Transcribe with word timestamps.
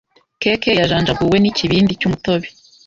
Cake 0.41 0.71
yajanjaguwe 0.81 1.37
n'ikibindi 1.39 1.93
cy'umutobe. 1.99 2.47